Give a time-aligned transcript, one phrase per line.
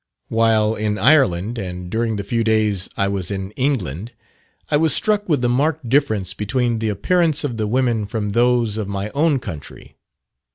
[0.29, 4.13] While in Ireland, and during the few days I was in England,
[4.71, 8.77] I was struck with the marked difference between the appearance of the women from those
[8.77, 9.97] of my own country.